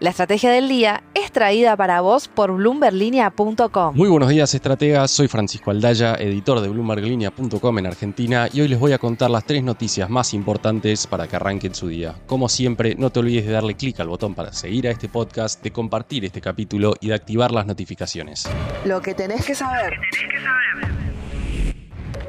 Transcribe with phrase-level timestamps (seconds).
[0.00, 3.96] La estrategia del día es traída para vos por bloomberlinia.com.
[3.96, 5.10] Muy buenos días, estrategas.
[5.10, 9.44] Soy Francisco Aldaya, editor de bloomberlinia.com en Argentina y hoy les voy a contar las
[9.44, 12.14] tres noticias más importantes para que arranquen su día.
[12.26, 15.64] Como siempre, no te olvides de darle clic al botón para seguir a este podcast,
[15.64, 18.48] de compartir este capítulo y de activar las notificaciones.
[18.84, 19.94] Lo que tenés que saber.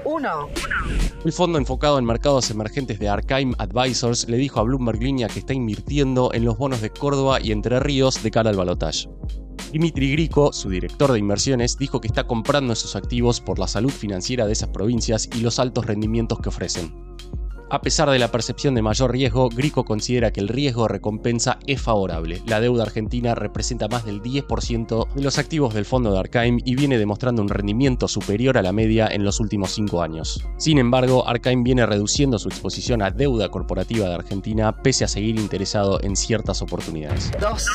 [0.05, 0.49] 1.
[1.25, 5.39] El fondo enfocado en mercados emergentes de Arkham Advisors le dijo a Bloomberg Línea que
[5.39, 9.09] está invirtiendo en los bonos de Córdoba y Entre Ríos de cara al balotaje.
[9.73, 13.91] Dimitri Grico, su director de inversiones, dijo que está comprando esos activos por la salud
[13.91, 17.08] financiera de esas provincias y los altos rendimientos que ofrecen.
[17.71, 21.79] A pesar de la percepción de mayor riesgo, Grico considera que el riesgo recompensa es
[21.79, 22.41] favorable.
[22.47, 26.75] La deuda argentina representa más del 10% de los activos del fondo de Arcaim y
[26.75, 30.43] viene demostrando un rendimiento superior a la media en los últimos 5 años.
[30.57, 35.39] Sin embargo, Arcaim viene reduciendo su exposición a deuda corporativa de Argentina pese a seguir
[35.39, 37.31] interesado en ciertas oportunidades.
[37.39, 37.65] 2.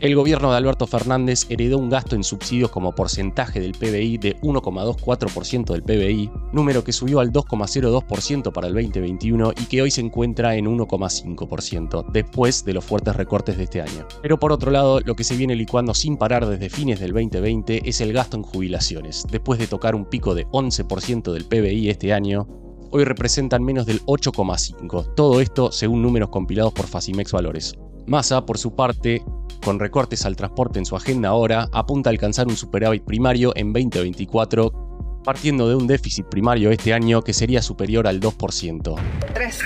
[0.00, 4.40] El gobierno de Alberto Fernández heredó un gasto en subsidios como porcentaje del PBI de
[4.40, 10.00] 1,24% del PBI, número que subió al 2,02% para el 2021 y que hoy se
[10.00, 14.06] encuentra en 1,5%, después de los fuertes recortes de este año.
[14.22, 17.88] Pero por otro lado, lo que se viene licuando sin parar desde fines del 2020
[17.88, 19.24] es el gasto en jubilaciones.
[19.30, 22.46] Después de tocar un pico de 11% del PBI este año,
[22.90, 25.14] hoy representan menos del 8,5%.
[25.14, 27.74] Todo esto según números compilados por Facimex Valores.
[28.06, 29.22] Massa, por su parte,
[29.64, 33.72] con recortes al transporte en su agenda ahora, apunta a alcanzar un superávit primario en
[33.72, 34.89] 2024,
[35.30, 38.96] partiendo de un déficit primario este año que sería superior al 2%.
[39.32, 39.58] 3.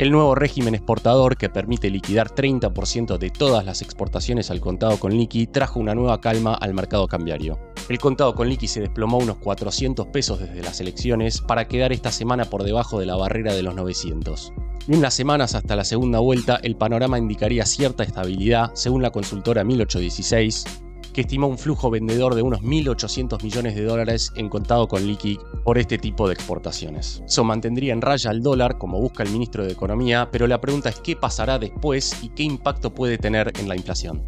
[0.00, 5.16] El nuevo régimen exportador que permite liquidar 30% de todas las exportaciones al contado con
[5.16, 7.60] liqui trajo una nueva calma al mercado cambiario.
[7.88, 12.10] El contado con liqui se desplomó unos 400 pesos desde las elecciones para quedar esta
[12.10, 14.52] semana por debajo de la barrera de los 900.
[14.88, 19.62] En las semanas hasta la segunda vuelta, el panorama indicaría cierta estabilidad, según la consultora
[19.62, 20.64] 1816,
[21.12, 25.38] que estimó un flujo vendedor de unos 1.800 millones de dólares en contado con liqui
[25.64, 27.22] por este tipo de exportaciones.
[27.26, 30.88] Eso mantendría en raya al dólar, como busca el ministro de Economía, pero la pregunta
[30.88, 34.22] es qué pasará después y qué impacto puede tener en la inflación.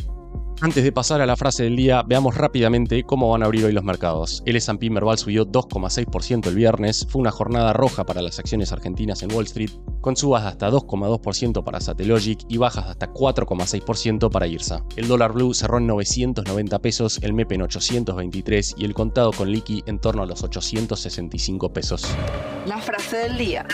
[0.60, 3.72] Antes de pasar a la frase del día, veamos rápidamente cómo van a abrir hoy
[3.72, 4.42] los mercados.
[4.46, 9.22] El S&P Merval subió 2,6% el viernes, fue una jornada roja para las acciones argentinas
[9.22, 9.70] en Wall Street,
[10.00, 14.84] con subas de hasta 2,2% para Satellogic y bajas de hasta 4,6% para IRSA.
[14.96, 19.50] El dólar blue cerró en 990 pesos, el MEP en 823 y el contado con
[19.50, 22.06] liqui en torno a los 865 pesos.
[22.66, 23.66] La frase del día.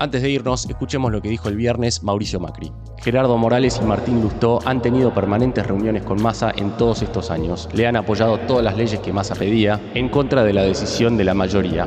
[0.00, 2.72] Antes de irnos, escuchemos lo que dijo el viernes Mauricio Macri.
[3.02, 7.68] Gerardo Morales y Martín Lustó han tenido permanentes reuniones con Massa en todos estos años.
[7.74, 11.24] Le han apoyado todas las leyes que Massa pedía en contra de la decisión de
[11.24, 11.86] la mayoría.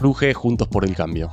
[0.00, 1.32] Ruge Juntos por el Cambio.